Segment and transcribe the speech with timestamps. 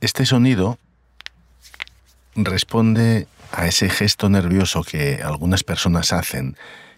[0.00, 0.78] Este sonido
[2.34, 6.56] responde a ese gesto nervioso que algunas personas hacen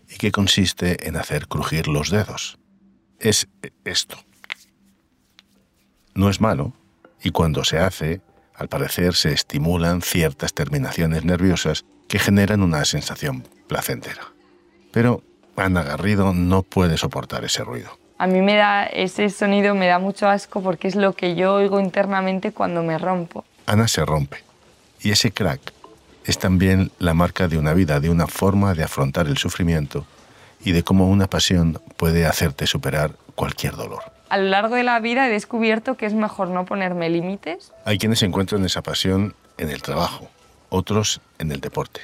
[0.08, 2.58] y que consiste en hacer crujir los dedos.
[3.18, 3.48] Es
[3.84, 4.18] esto.
[6.14, 6.74] No es malo
[7.22, 8.20] y cuando se hace,
[8.54, 14.32] al parecer se estimulan ciertas terminaciones nerviosas que generan una sensación placentera.
[14.92, 15.22] Pero
[15.56, 17.90] Ana Garrido no puede soportar ese ruido.
[18.18, 21.54] A mí me da ese sonido me da mucho asco porque es lo que yo
[21.54, 23.44] oigo internamente cuando me rompo.
[23.66, 24.38] Ana se rompe
[25.00, 25.72] y ese crack
[26.24, 30.06] es también la marca de una vida, de una forma de afrontar el sufrimiento
[30.64, 34.02] y de cómo una pasión puede hacerte superar cualquier dolor.
[34.28, 37.72] A lo largo de la vida he descubierto que es mejor no ponerme límites.
[37.84, 40.28] Hay quienes encuentran esa pasión en el trabajo,
[40.70, 42.02] otros en el deporte.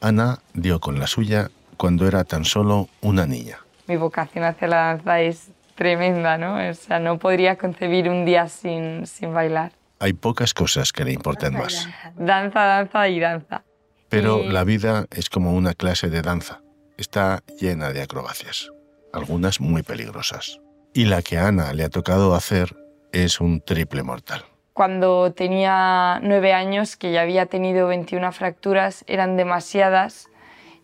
[0.00, 3.58] Ana dio con la suya cuando era tan solo una niña
[3.90, 6.70] mi vocación hacia la danza es tremenda, ¿no?
[6.70, 9.72] O sea, no podría concebir un día sin, sin bailar.
[9.98, 11.88] Hay pocas cosas que le importen más.
[12.16, 13.64] Danza, danza y danza.
[14.08, 16.60] Pero la vida es como una clase de danza.
[16.96, 18.70] Está llena de acrobacias,
[19.12, 20.60] algunas muy peligrosas.
[20.94, 22.76] Y la que a Ana le ha tocado hacer
[23.12, 24.44] es un triple mortal.
[24.72, 30.29] Cuando tenía nueve años, que ya había tenido 21 fracturas, eran demasiadas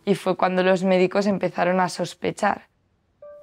[0.06, 2.68] y fue cuando los médicos empezaron a sospechar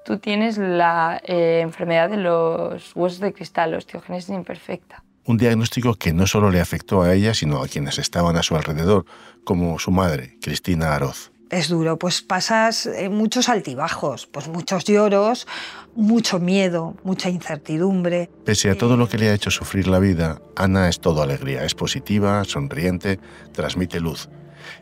[0.03, 5.03] tú tienes la eh, enfermedad de los huesos de cristal, osteogénesis imperfecta.
[5.25, 8.55] Un diagnóstico que no solo le afectó a ella, sino a quienes estaban a su
[8.55, 9.05] alrededor,
[9.45, 11.31] como su madre, Cristina Aroz.
[11.49, 15.47] Es duro, pues pasas eh, muchos altibajos, pues muchos lloros,
[15.95, 18.29] mucho miedo, mucha incertidumbre.
[18.43, 21.63] Pese a todo lo que le ha hecho sufrir la vida, Ana es todo alegría,
[21.63, 23.19] es positiva, sonriente,
[23.53, 24.29] transmite luz.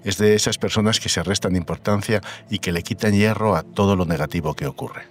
[0.03, 3.95] Es de esas personas que se restan importancia y que le quitan hierro a todo
[3.95, 5.03] lo negativo que ocurre.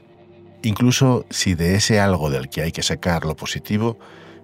[0.63, 3.99] Incluso si de ese algo del que hay que sacar lo positivo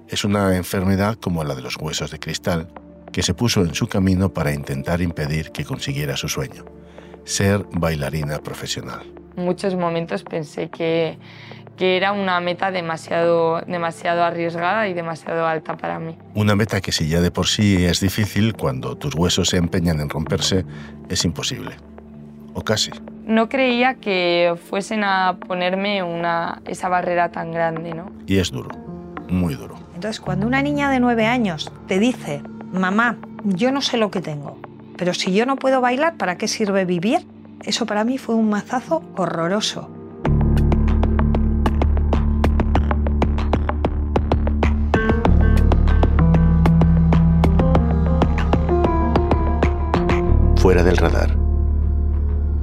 [0.08, 2.68] es una enfermedad como la de los huesos de cristal,
[3.12, 6.64] que se puso en su camino para intentar impedir que consiguiera su sueño,
[7.24, 9.12] ser bailarina profesional.
[9.36, 11.18] Muchos momentos pensé que
[11.76, 16.16] que era una meta demasiado, demasiado arriesgada y demasiado alta para mí.
[16.34, 20.00] Una meta que si ya de por sí es difícil, cuando tus huesos se empeñan
[20.00, 20.64] en romperse,
[21.08, 21.76] es imposible.
[22.54, 22.90] O casi.
[23.26, 28.10] No creía que fuesen a ponerme una, esa barrera tan grande, ¿no?
[28.26, 28.70] Y es duro,
[29.28, 29.76] muy duro.
[29.94, 32.42] Entonces, cuando una niña de nueve años te dice,
[32.72, 34.58] mamá, yo no sé lo que tengo,
[34.96, 37.26] pero si yo no puedo bailar, ¿para qué sirve vivir?
[37.64, 39.90] Eso para mí fue un mazazo horroroso.
[50.66, 51.30] Fuera del radar.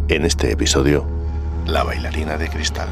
[0.09, 1.07] En este episodio,
[1.65, 2.89] la bailarina de cristal.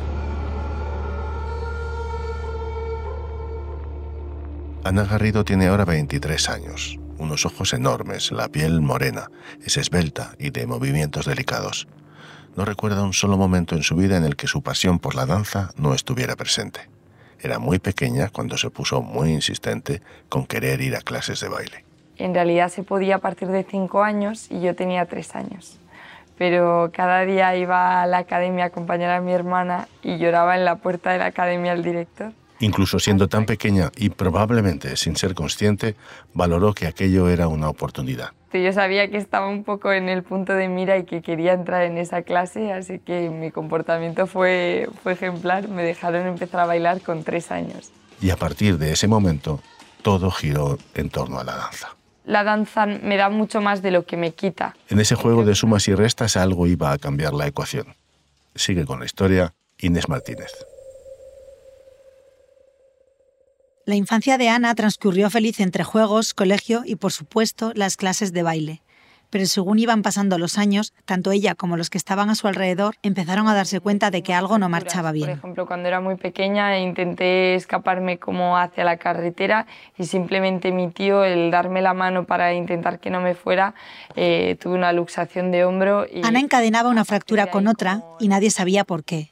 [4.86, 9.30] Ana Garrido tiene ahora 23 años, unos ojos enormes, la piel morena,
[9.62, 11.90] es esbelta y de movimientos delicados.
[12.56, 15.26] No recuerda un solo momento en su vida en el que su pasión por la
[15.26, 16.90] danza no estuviera presente.
[17.38, 21.91] Era muy pequeña cuando se puso muy insistente con querer ir a clases de baile
[22.18, 25.78] en realidad se podía a partir de cinco años y yo tenía tres años.
[26.38, 30.66] Pero cada día iba a la academia a acompañar a mi hermana y lloraba en
[30.66, 32.32] la puerta de la academia el director.
[32.60, 35.96] Incluso siendo tan pequeña y probablemente sin ser consciente,
[36.34, 38.32] valoró que aquello era una oportunidad.
[38.54, 41.84] Yo sabía que estaba un poco en el punto de mira y que quería entrar
[41.84, 45.70] en esa clase, así que mi comportamiento fue, fue ejemplar.
[45.70, 47.92] Me dejaron empezar a bailar con tres años.
[48.22, 49.62] Y a partir de ese momento,
[50.02, 51.96] todo giró en torno a la danza
[52.26, 54.76] la danza me da mucho más de lo que me quita.
[54.90, 57.96] En ese juego de sumas y restas algo iba a cambiar la ecuación.
[58.56, 60.52] Sigue con la historia Inés Martínez.
[63.86, 68.44] La infancia de Ana transcurrió feliz entre juegos, colegio y, por supuesto, las clases de
[68.44, 68.82] baile
[69.32, 72.96] pero según iban pasando los años, tanto ella como los que estaban a su alrededor
[73.02, 75.30] empezaron a darse cuenta de que algo no marchaba bien.
[75.30, 79.66] Por ejemplo, cuando era muy pequeña intenté escaparme como hacia la carretera
[79.98, 83.74] y simplemente mi tío, el darme la mano para intentar que no me fuera,
[84.16, 86.06] eh, tuve una luxación de hombro.
[86.12, 89.32] Y Ana encadenaba una fractura con otra y nadie sabía por qué.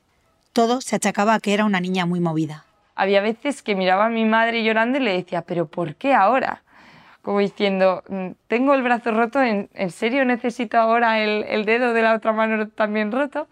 [0.53, 2.65] Todo se achacaba a que era una niña muy movida.
[2.95, 6.63] Había veces que miraba a mi madre llorando y le decía, pero ¿por qué ahora?
[7.21, 12.15] Como diciendo, mm, tengo el brazo roto, ¿en, serio necesito ahora el, dedo de la
[12.15, 13.47] otra mano también roto?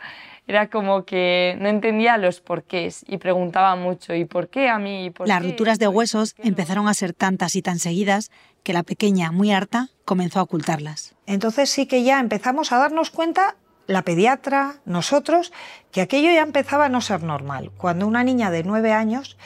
[0.47, 5.11] Era como que no entendía los porqués y preguntaba mucho, ¿y por qué a mí?
[5.25, 8.31] Las rupturas de huesos empezaron a ser tantas y tan seguidas
[8.63, 11.15] que la pequeña, muy harta, comenzó a ocultarlas.
[11.25, 15.51] Entonces sí que ya empezamos a darnos cuenta la pediatra, nosotros,
[15.91, 17.71] que aquello ya empezaba a no ser normal.
[17.77, 19.37] Cuando una niña de nueve años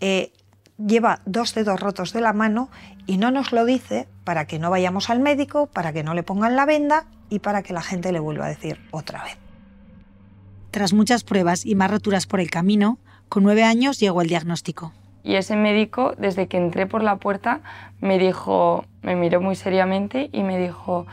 [0.00, 0.32] eh,
[0.86, 2.70] lleva dos dedos rotos de la mano
[3.06, 6.22] y no nos lo dice para que no vayamos al médico, para que no le
[6.22, 9.36] pongan la venda y para que la gente le vuelva a decir otra vez.
[10.70, 12.98] Tras muchas pruebas y más roturas por el camino,
[13.28, 14.92] con nueve años llegó el diagnóstico.
[15.22, 17.60] Y ese médico, desde que entré por la puerta,
[18.00, 21.06] me dijo, me miró muy seriamente y me dijo,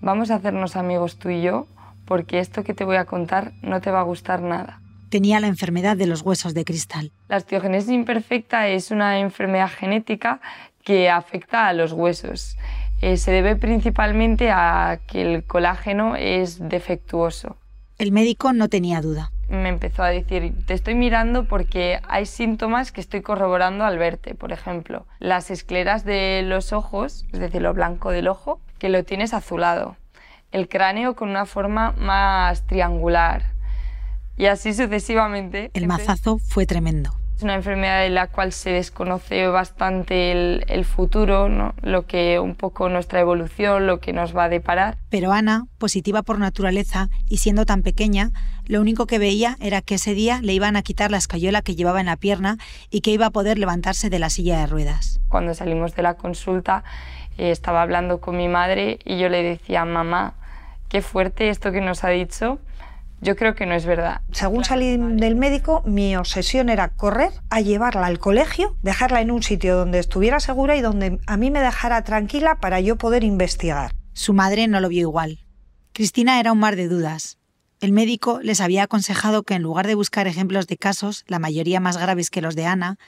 [0.00, 1.66] vamos a hacernos amigos tú y yo,
[2.06, 4.81] porque esto que te voy a contar no te va a gustar nada.
[5.12, 7.12] Tenía la enfermedad de los huesos de cristal.
[7.28, 10.40] La osteogénesis imperfecta es una enfermedad genética
[10.84, 12.56] que afecta a los huesos.
[13.02, 17.58] Eh, se debe principalmente a que el colágeno es defectuoso.
[17.98, 19.32] El médico no tenía duda.
[19.50, 24.34] Me empezó a decir, te estoy mirando porque hay síntomas que estoy corroborando al verte.
[24.34, 29.04] Por ejemplo, las escleras de los ojos, es decir, lo blanco del ojo, que lo
[29.04, 29.94] tienes azulado.
[30.52, 33.51] El cráneo con una forma más triangular.
[34.42, 35.70] Y así sucesivamente.
[35.72, 37.12] El mazazo fue tremendo.
[37.36, 41.74] Es una enfermedad de la cual se desconoce bastante el, futuro, ¿no?
[41.80, 44.98] lo que un poco nuestra evolución, lo que nos va a deparar.
[45.10, 48.32] Pero Ana, positiva por naturaleza y siendo tan pequeña,
[48.66, 51.76] lo único que veía era que ese día le iban a quitar la escayola que
[51.76, 52.58] llevaba en la pierna
[52.90, 55.20] y que iba a poder levantarse de la silla de ruedas.
[55.28, 56.82] Cuando salimos de la consulta,
[57.38, 60.34] eh, estaba hablando con mi madre y yo le decía, mamá,
[60.88, 62.58] qué fuerte esto que nos ha dicho
[63.22, 64.20] yo creo que no es verdad.
[64.32, 69.42] Según salí del médico, mi obsesión era correr a llevarla al colegio, dejarla en un
[69.42, 73.92] sitio donde estuviera segura y donde a mí me dejara tranquila para yo poder investigar.
[74.12, 75.38] Su madre no lo vio igual.
[75.92, 77.38] Cristina era un mar de dudas.
[77.80, 81.80] El médico les había aconsejado que en lugar de buscar ejemplos de casos, la mayoría
[81.80, 82.98] más graves que los de Ana,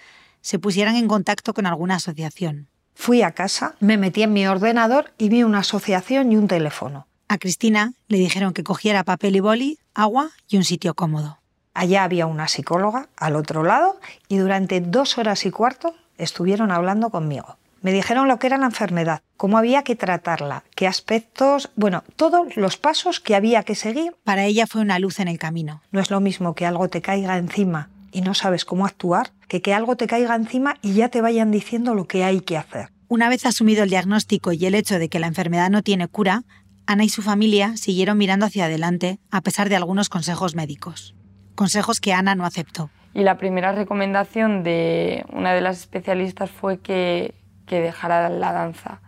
[0.40, 2.69] se pusieran en contacto con alguna asociación.
[2.94, 7.08] Fui a casa, me metí en mi ordenador y vi una asociación y un teléfono.
[7.28, 11.38] A Cristina le dijeron que cogiera papel y boli, agua y un sitio cómodo.
[11.73, 13.99] Allá había una psicóloga al otro lado
[14.29, 17.56] y durante dos horas y cuarto estuvieron hablando conmigo.
[17.82, 22.56] Me dijeron lo que era la enfermedad, cómo había que tratarla, qué aspectos, bueno, todos
[22.56, 24.17] los pasos que había que seguir.
[24.25, 25.82] Para ella fue una luz en el camino.
[25.91, 29.61] No es lo mismo que algo te caiga encima y no sabes cómo actuar, que
[29.61, 32.88] que algo te caiga encima y ya te vayan diciendo lo que hay que hacer.
[33.08, 36.44] Una vez asumido el diagnóstico y el hecho de que la enfermedad no tiene cura,
[36.86, 41.14] Ana y su familia siguieron mirando hacia adelante a pesar de algunos consejos médicos.
[41.54, 42.90] Consejos que Ana no aceptó.
[43.14, 47.34] Y la primera recomendación de una de las especialistas fue que,
[47.66, 49.00] que dejara la danza,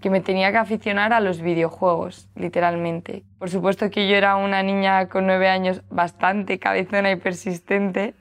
[0.00, 3.24] que me tenía que aficionar a los videojuegos, literalmente.
[3.38, 8.14] Por supuesto que yo era una niña con nueve años bastante cabezona y persistente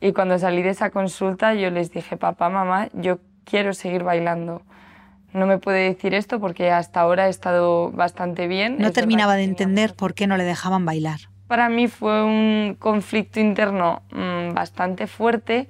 [0.00, 4.62] y cuando salí de esa consulta yo les dije, papá, mamá, yo quiero seguir bailando
[5.34, 8.78] no me puede decir esto porque hasta ahora he estado bastante bien.
[8.78, 11.18] No terminaba de entender por qué no le dejaban bailar.
[11.48, 15.68] Para mí fue un conflicto interno mm, bastante fuerte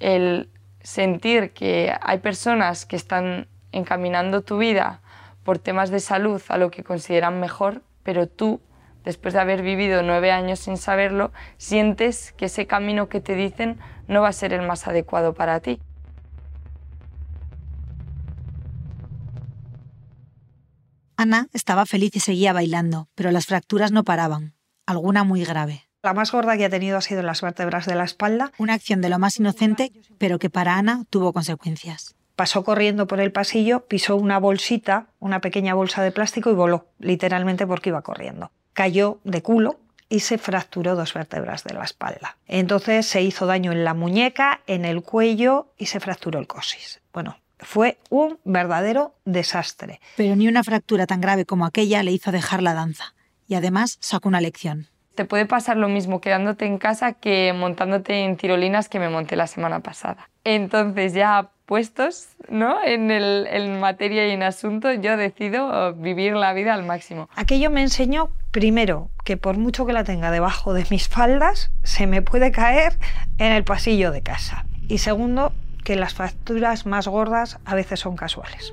[0.00, 0.48] el
[0.80, 5.00] sentir que hay personas que están encaminando tu vida
[5.44, 8.60] por temas de salud a lo que consideran mejor, pero tú,
[9.04, 13.78] después de haber vivido nueve años sin saberlo, sientes que ese camino que te dicen
[14.08, 15.80] no va a ser el más adecuado para ti.
[21.22, 24.54] Ana estaba feliz y seguía bailando, pero las fracturas no paraban,
[24.86, 25.88] alguna muy grave.
[26.02, 28.50] La más gorda que ha tenido ha sido las vértebras de la espalda.
[28.58, 32.16] Una acción de lo más inocente, pero que para Ana tuvo consecuencias.
[32.34, 36.88] Pasó corriendo por el pasillo, pisó una bolsita, una pequeña bolsa de plástico y voló,
[36.98, 38.50] literalmente porque iba corriendo.
[38.72, 42.36] Cayó de culo y se fracturó dos vértebras de la espalda.
[42.46, 47.00] Entonces se hizo daño en la muñeca, en el cuello y se fracturó el cosis.
[47.12, 50.00] Bueno, fue un verdadero desastre.
[50.16, 53.14] Pero ni una fractura tan grave como aquella le hizo dejar la danza.
[53.48, 54.88] Y además sacó una lección.
[55.14, 59.36] Te puede pasar lo mismo quedándote en casa que montándote en tirolinas que me monté
[59.36, 60.30] la semana pasada.
[60.44, 62.82] Entonces ya puestos ¿no?
[62.84, 67.28] en, el, en materia y en asunto, yo decido vivir la vida al máximo.
[67.34, 72.06] Aquello me enseñó, primero, que por mucho que la tenga debajo de mis faldas, se
[72.06, 72.98] me puede caer
[73.38, 74.66] en el pasillo de casa.
[74.88, 75.52] Y segundo,
[75.84, 78.72] que las facturas más gordas a veces son casuales.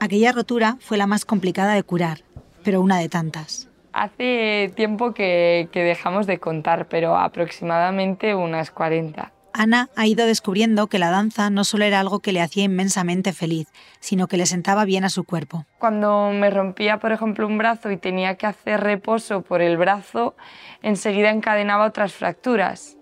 [0.00, 2.20] Aquella rotura fue la más complicada de curar,
[2.62, 3.68] pero una de tantas.
[3.92, 9.32] Hace tiempo que, que dejamos de contar, pero aproximadamente unas 40.
[9.52, 13.32] Ana ha ido descubriendo que la danza no solo era algo que le hacía inmensamente
[13.32, 13.66] feliz,
[13.98, 15.64] sino que le sentaba bien a su cuerpo.
[15.78, 20.36] Cuando me rompía, por ejemplo, un brazo y tenía que hacer reposo por el brazo,
[20.82, 22.97] enseguida encadenaba otras fracturas.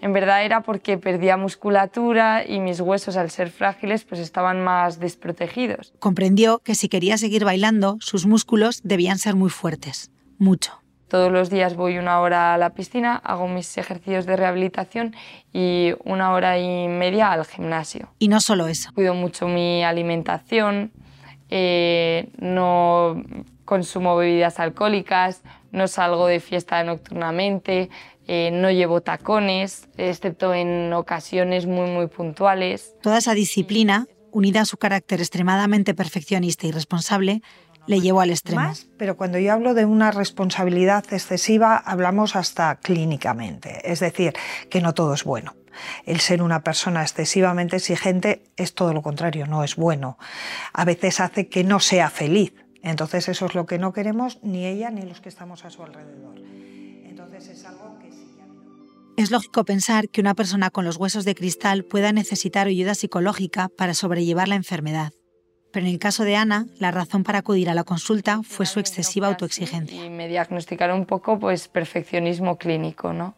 [0.00, 5.00] En verdad era porque perdía musculatura y mis huesos al ser frágiles pues estaban más
[5.00, 5.92] desprotegidos.
[5.98, 10.80] Comprendió que si quería seguir bailando, sus músculos debían ser muy fuertes, mucho.
[11.08, 15.16] Todos los días voy una hora a la piscina, hago mis ejercicios de rehabilitación
[15.54, 18.10] y una hora y media al gimnasio.
[18.18, 18.90] Y no solo eso.
[18.94, 20.92] Cuido mucho mi alimentación,
[21.48, 23.22] eh, no
[23.64, 27.88] consumo bebidas alcohólicas, no salgo de fiesta nocturnamente,
[28.28, 32.94] eh, no llevo tacones, excepto en ocasiones muy, muy puntuales.
[33.02, 37.42] Toda esa disciplina, unida a su carácter extremadamente perfeccionista y responsable,
[37.86, 38.70] le llevó al extremo.
[38.98, 44.34] pero cuando yo hablo de una responsabilidad excesiva, hablamos hasta clínicamente, es decir,
[44.68, 45.56] que no todo es bueno.
[46.04, 50.18] El ser una persona excesivamente exigente es todo lo contrario, no es bueno.
[50.74, 52.52] A veces hace que no sea feliz.
[52.82, 55.82] Entonces eso es lo que no queremos ni ella ni los que estamos a su
[55.82, 56.38] alrededor.
[57.04, 57.97] Entonces es algo
[59.18, 63.68] Es lógico pensar que una persona con los huesos de cristal pueda necesitar ayuda psicológica
[63.76, 65.12] para sobrellevar la enfermedad.
[65.72, 68.78] Pero en el caso de Ana, la razón para acudir a la consulta fue su
[68.78, 70.04] excesiva autoexigencia.
[70.04, 73.36] Y me diagnosticaron un poco pues perfeccionismo clínico, ¿no?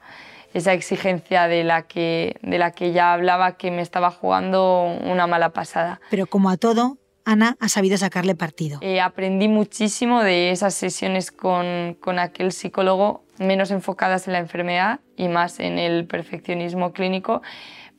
[0.52, 5.26] Esa exigencia de la que de la que ya hablaba que me estaba jugando una
[5.26, 5.98] mala pasada.
[6.10, 8.78] Pero como a todo, Ana ha sabido sacarle partido.
[8.82, 15.00] Eh, aprendí muchísimo de esas sesiones con, con aquel psicólogo menos enfocadas en la enfermedad
[15.16, 17.42] y más en el perfeccionismo clínico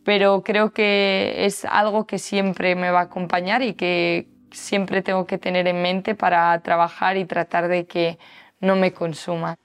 [0.03, 5.25] pero creo que es algo que siempre me va a acompañar y que siempre tengo
[5.25, 8.17] que tener en mente para trabajar y tratar de que
[8.59, 9.57] no me consuma.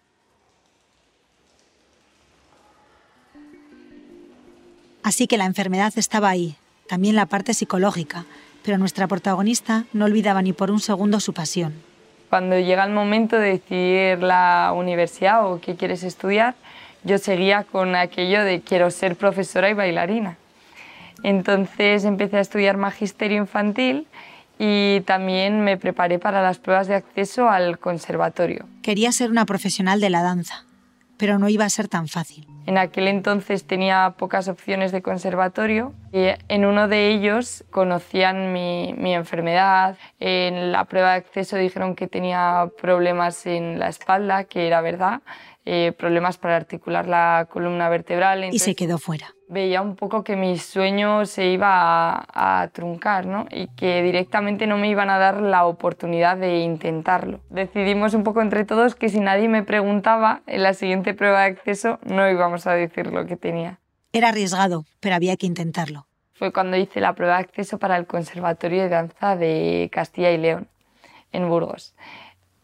[5.02, 6.56] Así que la enfermedad estaba ahí,
[6.88, 8.26] también la parte psicológica,
[8.66, 11.73] pero nuestra protagonista no olvidaba ni por un segundo su pasión.
[12.28, 16.56] Cuando llega el momento de decidir la universidad o qué quieres estudiar,
[17.04, 20.37] yo seguía con aquello de quiero ser profesora y bailarina.
[21.23, 24.08] Entonces empecé a estudiar magisterio infantil
[24.58, 28.66] y también me preparé para las pruebas de acceso al conservatorio.
[28.82, 30.65] Quería ser una profesional de la danza,
[31.18, 32.46] pero no iba a ser tan fácil.
[32.66, 38.92] En aquel entonces tenía pocas opciones de conservatorio y en uno de ellos conocían mi,
[38.99, 39.96] mi, enfermedad.
[40.18, 45.23] En la prueba de acceso dijeron que tenía problemas en la espalda, que era verdad.
[45.64, 48.44] Eh, problemas para articular la columna vertebral.
[48.52, 49.36] y se quedó fuera.
[49.49, 53.47] Veía un poco que mi sueño se iba a, truncar ¿no?
[53.50, 57.41] y que directamente no me iban a dar la oportunidad de intentarlo.
[57.49, 61.47] Decidimos un poco entre todos que si nadie me preguntaba en la siguiente prueba de
[61.47, 63.79] acceso no íbamos a decir lo que tenía.
[64.12, 66.07] Era arriesgado, pero había que intentarlo.
[66.33, 70.38] Fue cuando hice la prueba de acceso para el Conservatorio de Danza de Castilla y
[70.38, 70.69] León,
[71.33, 71.95] en Burgos.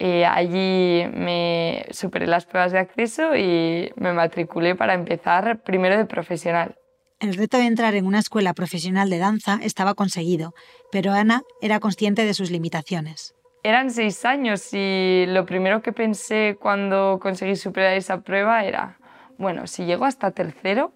[0.05, 6.07] Eh, allí me superé las pruebas de acceso y me matriculé para empezar primero de
[6.07, 6.75] profesional.
[7.21, 10.55] El reto de entrar en una escuela profesional de danza estaba conseguido,
[10.91, 13.33] pero Ana era consciente de sus limitaciones.
[13.63, 18.99] Eran seis años y lo primero que pensé cuando conseguí superar esa prueba era,
[19.39, 20.93] bueno, si llego hasta tercero,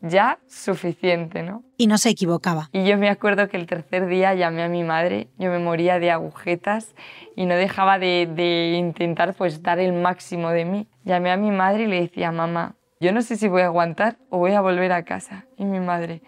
[0.00, 1.62] ya suficiente, ¿no?
[1.76, 2.70] Y no se equivocaba.
[2.72, 5.98] Y yo me acuerdo que el tercer día llamé a mi madre, yo me moría
[5.98, 6.94] de agujetas
[7.36, 10.86] y no dejaba de, intentar pues dar el máximo de mí.
[11.04, 14.16] Llamé a mi madre y le decía, mamá, yo no sé si voy a aguantar
[14.30, 15.44] o voy a volver a casa.
[15.56, 16.22] Y mi madre,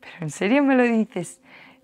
[0.00, 1.40] ¿pero en serio me lo dices?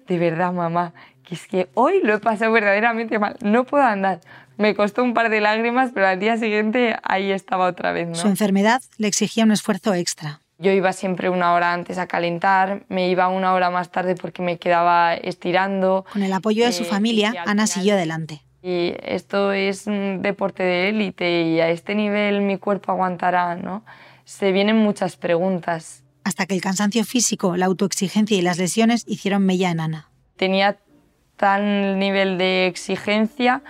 [0.07, 0.95] De verdad, mamá,
[1.25, 4.21] que es que hoy lo he pasado verdaderamente mal, no puedo andar.
[4.59, 8.09] Me costó un par de lágrimas, pero al día siguiente ahí estaba otra vez.
[8.09, 8.15] ¿no?
[8.15, 10.41] Su enfermedad le exigía un esfuerzo extra.
[10.59, 14.43] Yo iba siempre una hora antes a calentar, me iba una hora más tarde porque
[14.43, 16.05] me quedaba estirando.
[16.13, 18.43] Con el apoyo de su eh, familia, Ana siguió adelante.
[18.63, 23.85] Y esto es un deporte de élite y a este nivel mi cuerpo aguantará, ¿no?
[24.25, 26.05] Se vienen muchas preguntas.
[26.23, 30.11] Hasta que el cansancio físico, la autoexigencia y las lesiones hicieron mella en Ana.
[30.37, 30.79] Tenía
[31.37, 33.63] tal nivel de exigencia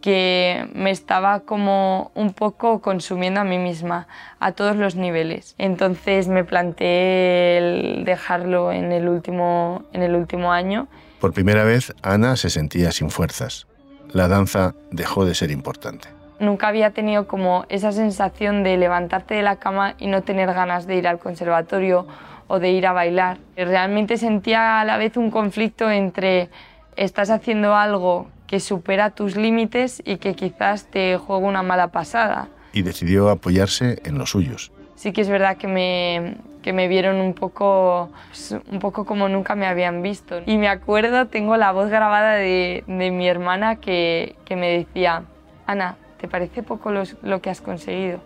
[0.00, 4.06] que me estaba como un poco consumiendo a mí misma
[4.38, 5.54] a todos los niveles.
[5.58, 10.88] Entonces me planteé el dejarlo en el último, en el último año.
[11.20, 13.66] Por primera vez, Ana se sentía sin fuerzas.
[14.12, 16.08] La danza dejó de ser importante.
[16.38, 20.86] Nunca había tenido como esa sensación de levantarte de la cama y no tener ganas
[20.86, 22.06] de ir al conservatorio
[22.46, 23.38] o de ir a bailar.
[23.56, 26.48] Realmente sentía a la vez un conflicto entre
[26.96, 32.48] estás haciendo algo que supera tus límites y que quizás te juega una mala pasada.
[32.72, 34.72] Y decidió apoyarse en los suyos.
[34.96, 39.28] Sí que es verdad que me, que me vieron un poco, pues, un poco como
[39.28, 40.40] nunca me habían visto.
[40.46, 45.24] Y me acuerdo, tengo la voz grabada de, de mi hermana que, que, me decía,
[45.66, 48.20] Ana, ¿te parece poco lo que has conseguido?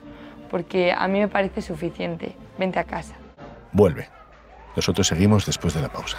[0.50, 3.14] Porque a mí me parece suficiente, vente a casa.
[3.72, 4.08] Vuelve.
[4.76, 6.18] Nosotros seguimos después de la pausa.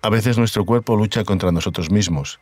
[0.00, 2.38] A veces nuestro cuerpo lucha contra nosotros mismos.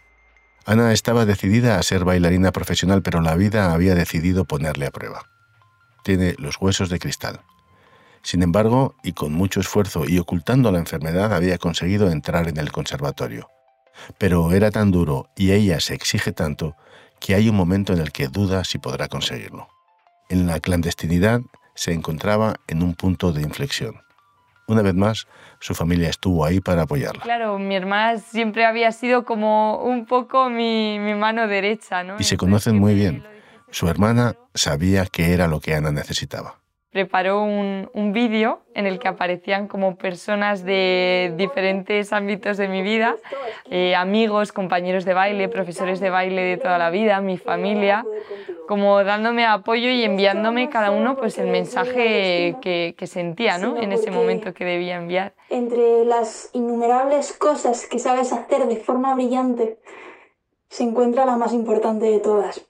[0.67, 5.23] Ana estaba decidida a ser bailarina profesional, pero la vida había decidido ponerle a prueba.
[6.05, 7.41] Tiene los huesos de cristal.
[8.23, 12.73] Sin embargo, y con mucho esfuerzo y ocultando la enfermedad, había conseguido entrar en el
[12.73, 13.49] conservatorio.
[14.19, 16.77] Pero era tan duro y ella se exige tanto
[17.21, 19.69] que hay un momento en el que duda si podrá conseguirlo.
[20.29, 21.41] En la clandestinidad
[21.75, 24.06] se encontraba en un punto de inflexión.
[24.69, 25.27] Una vez más,
[25.61, 27.23] su familia estuvo ahí para apoyarla.
[27.23, 32.17] Claro, mi hermana siempre había sido como un poco mi, mano derecha, ¿no?
[32.19, 33.25] Y se conocen muy bien.
[33.71, 36.57] Su hermana sabía que era lo que Ana necesitaba
[36.97, 42.81] preparó un, un vídeo en el que aparecían como personas de diferentes ámbitos de mi
[42.81, 43.17] vida,
[43.71, 48.07] eh, amigos, compañeros de baile, profesores de baile de toda la vida, mi familia,
[48.67, 53.77] como dándome apoyo y enviándome cada uno pues el mensaje que, que sentía ¿no?
[53.77, 55.35] en ese momento que debía enviar.
[55.51, 59.79] Entre las innumerables cosas que sabes hacer de forma brillante,
[60.71, 62.65] se encuentra la más importante de todas,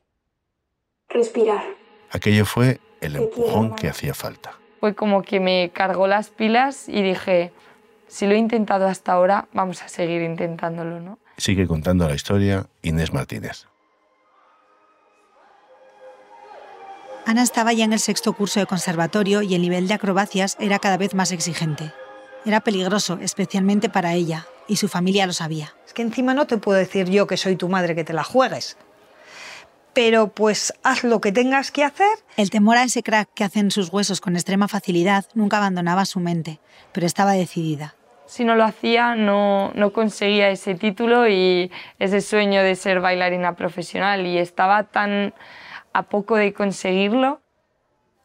[1.10, 1.62] respirar.
[2.10, 4.52] Aquello fue el empujón que hacía falta.
[4.80, 7.52] Fue como que me cargó las pilas y dije,
[8.08, 11.18] si lo he intentado hasta ahora, vamos a seguir intentándolo, ¿no?
[11.36, 13.66] Sigue contando la historia Inés Martínez.
[17.24, 20.78] Ana estaba ya en el sexto curso de conservatorio y el nivel de acrobacias era
[20.78, 21.92] cada vez más exigente.
[22.44, 25.74] Era peligroso, especialmente para ella, y su familia lo sabía.
[25.84, 28.22] Es que encima no te puedo decir yo que soy tu madre que te la
[28.22, 28.76] juegues
[29.96, 32.18] pero pues haz lo que tengas que hacer.
[32.36, 36.20] El temor a ese crack que hacen sus huesos con extrema facilidad nunca abandonaba su
[36.20, 36.60] mente,
[36.92, 37.94] pero estaba decidida.
[38.26, 43.56] Si no lo hacía, no, no conseguía ese título y ese sueño de ser bailarina
[43.56, 45.32] profesional y estaba tan
[45.94, 47.40] a poco de conseguirlo.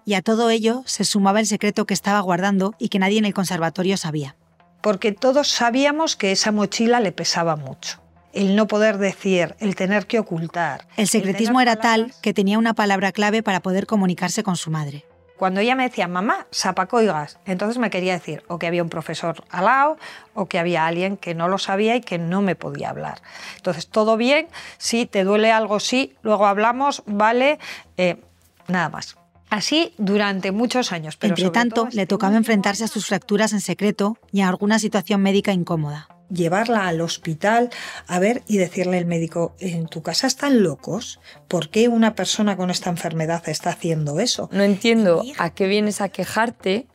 [0.04, 3.26] Y a todo ello se sumaba el secreto que estaba guardando y que nadie en
[3.26, 4.36] el conservatorio sabía.
[4.82, 8.01] Porque todos sabíamos que esa mochila le pesaba mucho
[8.34, 10.88] el no poder decir, el tener que ocultar.
[10.98, 15.06] El secretismo era tal que tenía una palabra clave para poder comunicarse con su madre.
[15.38, 19.44] Cuando ella me decía, mamá, sapacoigas, entonces me quería decir o que había un profesor
[19.50, 19.98] al lado
[20.36, 23.24] o que había alguien que no lo sabía y que no me podía hablar.
[23.56, 27.58] Entonces, todo bien, si te duele algo, sí, luego hablamos, vale,
[27.98, 28.22] eh,
[28.68, 29.18] nada más.
[29.50, 31.18] Así durante muchos años.
[31.18, 35.24] Pero Entre tanto, le tocaba enfrentarse a sus fracturas en secreto y a alguna situación
[35.24, 37.70] médica incómoda llevarla al hospital
[38.08, 42.58] a ver y decirle al médico, en tu casa están locos, ¿por qué una persona
[42.58, 44.50] con esta enfermedad está haciendo eso?
[44.52, 46.88] No entiendo a qué vienes a quejarte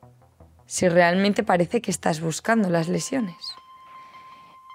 [0.67, 3.37] si realmente parece que estás buscando las lesiones.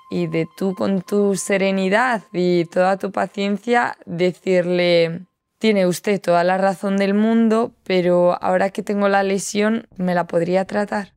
[0.09, 5.25] Y de tú con tu serenidad y toda tu paciencia decirle,
[5.57, 10.27] tiene usted toda la razón del mundo, pero ahora que tengo la lesión, ¿me la
[10.27, 11.13] podría tratar?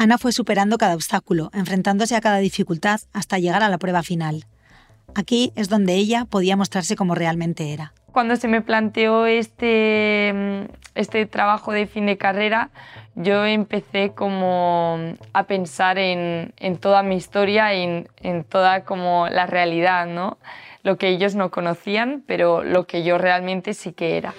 [0.00, 4.44] Ana fue superando cada obstáculo, enfrentándose a cada dificultad hasta llegar a la prueba final.
[5.16, 7.92] Aquí es donde ella podía mostrarse como realmente era.
[8.12, 12.70] Cuando se me planteó este, este trabajo de fin de carrera,
[13.16, 14.98] yo empecé como
[15.32, 20.38] a pensar en, toda mi historia en, en, toda como la realidad, ¿no?
[20.84, 24.32] Lo que ellos no conocían, pero lo que yo realmente sí que era.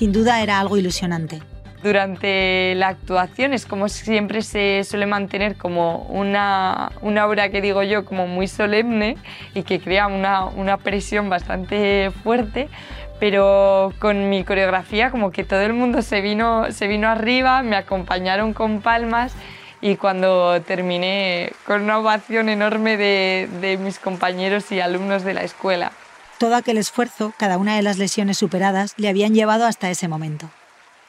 [0.00, 1.42] Sin duda era algo ilusionante.
[1.82, 7.82] Durante la actuación es como siempre se suele mantener como una, una obra que digo
[7.82, 9.18] yo como muy solemne
[9.52, 12.70] y que crea una, una presión bastante fuerte,
[13.18, 17.76] pero con mi coreografía como que todo el mundo se vino, se vino arriba, me
[17.76, 19.34] acompañaron con palmas
[19.82, 25.42] y cuando terminé con una ovación enorme de, de mis compañeros y alumnos de la
[25.42, 25.92] escuela.
[26.40, 30.48] Todo aquel esfuerzo, cada una de las lesiones superadas, le habían llevado hasta ese momento.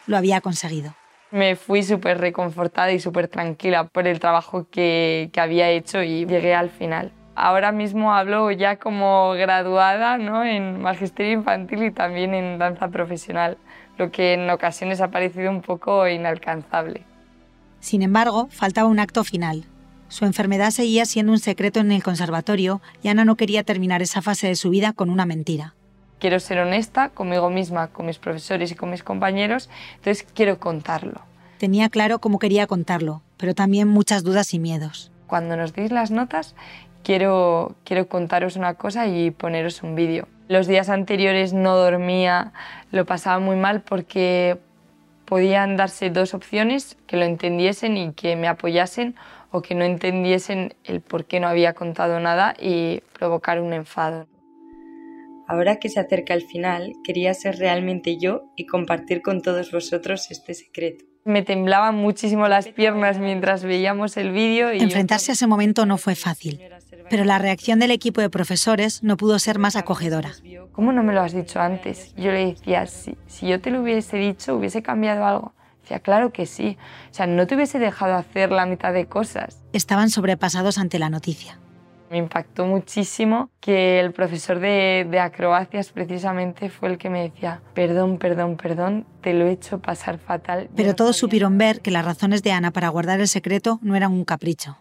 [0.06, 0.94] Lo había conseguido.
[1.32, 6.26] Me fui súper reconfortada y súper tranquila por el trabajo que, que, había hecho y
[6.26, 7.13] llegué al final.
[7.34, 10.44] Ahora mismo hablo ya como graduada ¿no?
[10.44, 13.58] en magisterio infantil y también en danza profesional,
[13.98, 17.06] lo que en ocasiones ha parecido un poco inalcanzable.
[17.80, 19.63] Sin embargo, faltaba un acto final,
[20.12, 24.21] su enfermedad seguía siendo un secreto en el conservatorio y Ana no quería terminar esa
[24.21, 25.74] fase de su vida con una mentira.
[26.19, 31.21] Quiero ser honesta conmigo misma, con mis profesores y con mis compañeros, entonces quiero contarlo.
[31.60, 35.12] Tenía claro cómo quería contarlo, pero también muchas dudas y miedos.
[35.28, 36.56] Cuando nos deis las notas,
[37.04, 40.28] quiero, quiero contaros una cosa y poneros un vídeo.
[40.50, 42.52] Los días anteriores no dormía,
[42.91, 44.60] lo pasaba muy mal porque
[45.24, 49.15] podían darse dos opciones, que lo entendiesen y que me apoyasen
[49.52, 54.28] o que no entendiesen el por qué no había contado nada y provocar un enfado.
[55.48, 60.32] Ahora que se acerca el final, quería ser realmente yo y compartir con todos vosotros
[60.32, 61.04] este secreto.
[61.26, 64.74] Me temblaban muchísimo las piernas mientras veíamos el vídeo.
[64.74, 66.62] Y Enfrentarse a ese momento no fue fácil,
[67.10, 70.32] pero la reacción del equipo de profesores no pudo ser más acogedora.
[70.72, 72.16] ¿Cómo no me lo has dicho antes?
[72.16, 75.54] Yo le decía, si, si yo te lo hubiese dicho, hubiese cambiado algo.
[75.82, 76.78] Decía, claro que sí.
[77.10, 79.63] O sea, no te hubiese dejado hacer la mitad de cosas.
[79.74, 81.60] Estaban sobrepasados ante la noticia.
[82.10, 87.62] Me impactó muchísimo que el profesor de, de, acrobacias precisamente fue el que me decía,
[87.74, 90.70] perdón, perdón, perdón, te lo he hecho pasar fatal.
[90.76, 93.96] Pero no todos supieron ver que las razones de Ana para guardar el secreto no
[93.96, 94.78] eran un capricho,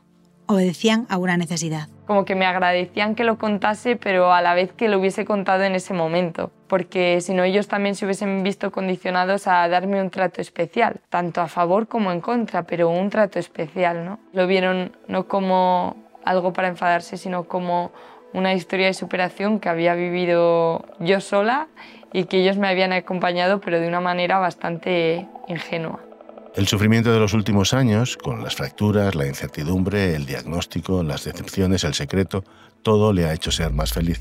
[0.47, 1.89] obedecían a una necesidad.
[2.11, 5.63] Como que me agradecían que lo contase, pero a la vez que lo hubiese contado
[5.63, 10.11] en ese momento, porque si no ellos también se hubiesen visto condicionados a darme un
[10.11, 14.19] trato especial, tanto a favor como en contra, pero un trato especial, ¿no?
[14.33, 15.95] Lo vieron no como
[16.25, 17.93] algo para enfadarse, sino como
[18.33, 21.69] una historia de superación que había vivido yo sola
[22.13, 26.10] y que ellos me habían acompañado, pero de una manera bastante ingenua.
[26.57, 31.85] El sufrimiento de los últimos años, con las fracturas, la incertidumbre, el diagnóstico, las decepciones,
[31.85, 32.43] el secreto,
[32.83, 34.21] todo le ha hecho ser más feliz.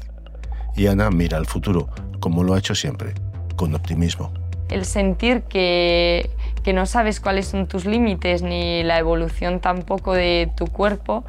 [0.76, 1.90] Y Ana mira al futuro,
[2.20, 3.16] como lo ha hecho siempre,
[3.56, 4.32] con optimismo.
[4.70, 6.30] El sentir que,
[6.64, 11.26] que no sabes cuáles son tus límites ni la evolución tampoco de tu cuerpo,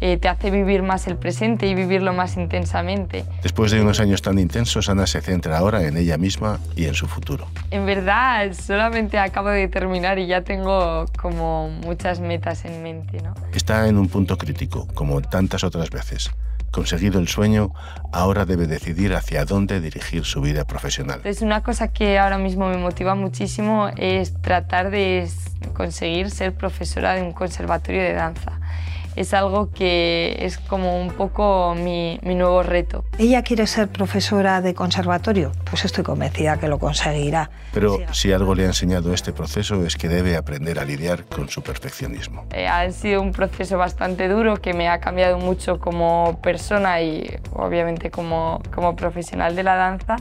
[0.00, 3.24] eh, te hace vivir más el presente y vivirlo más intensamente.
[3.42, 6.94] Después de unos años tan intensos, Ana se centra ahora en ella misma y en
[6.94, 7.46] su futuro.
[7.70, 13.20] En verdad, solamente acabo de terminar y ya tengo como muchas metas en mente.
[13.22, 13.34] ¿no?
[13.52, 16.30] Está en un punto crítico, como tantas otras veces.
[16.70, 17.72] Conseguido el sueño,
[18.12, 21.20] ahora debe decidir hacia dónde dirigir su vida profesional.
[21.24, 25.28] Es una cosa que ahora mismo me motiva muchísimo es tratar de
[25.74, 28.59] conseguir ser profesora de un conservatorio de danza
[29.16, 33.04] es algo que es como un poco mi, mi, nuevo reto.
[33.18, 35.52] ¿Ella quiere ser profesora de conservatorio?
[35.68, 37.50] Pues estoy convencida que lo conseguirá.
[37.72, 41.48] Pero si algo le ha enseñado este proceso es que debe aprender a lidiar con
[41.48, 42.46] su perfeccionismo.
[42.52, 47.38] Eh, ha sido un proceso bastante duro que me ha cambiado mucho como persona y
[47.52, 50.16] obviamente como, como profesional de la danza.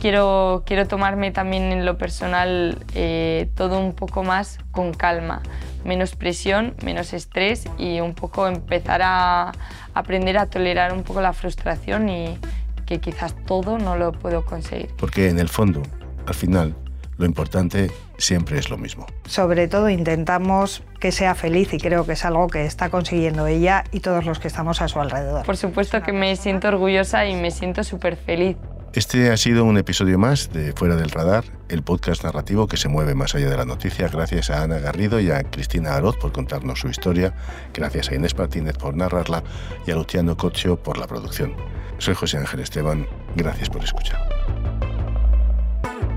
[0.00, 5.42] Quiero, quiero tomarme también en lo personal eh, todo un poco más con calma
[5.84, 9.52] menos presión, menos estrés y un poco empezar a
[9.94, 12.38] aprender a tolerar un poco la frustración y
[12.86, 14.90] que quizás todo no lo puedo conseguir.
[14.98, 15.82] Porque en el fondo,
[16.26, 16.74] al final,
[17.18, 19.06] lo importante siempre es lo mismo.
[19.26, 23.84] Sobre todo intentamos que sea feliz y creo que es algo que está consiguiendo ella
[23.92, 25.44] y todos los que estamos a su alrededor.
[25.44, 28.56] Por supuesto que me siento orgullosa y me siento súper feliz.
[28.92, 32.88] Este ha sido un episodio más de Fuera del Radar, el podcast narrativo que se
[32.88, 34.08] mueve más allá de la noticia.
[34.08, 37.32] Gracias a Ana Garrido y a Cristina Aroz por contarnos su historia,
[37.72, 39.44] gracias a Inés Martínez por narrarla
[39.86, 41.54] y a Luciano Coccio por la producción.
[41.98, 44.18] Soy José Ángel Esteban, gracias por escuchar.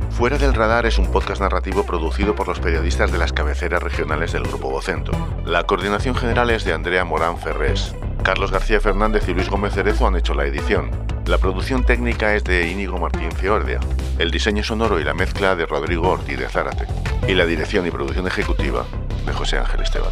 [0.10, 4.32] Fuera del Radar es un podcast narrativo producido por los periodistas de las cabeceras regionales
[4.32, 5.12] del Grupo Vocento.
[5.46, 7.94] La coordinación general es de Andrea Morán Ferrés.
[8.24, 10.90] Carlos García Fernández y Luis Gómez Cerezo han hecho la edición.
[11.26, 13.82] La producción técnica es de Íñigo Martín Fiordia,
[14.18, 16.88] el diseño sonoro y la mezcla de Rodrigo Ortiz de Zárate,
[17.28, 18.86] y la dirección y producción ejecutiva
[19.26, 20.12] de José Ángel Esteban.